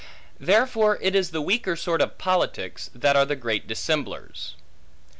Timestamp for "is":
1.13-1.29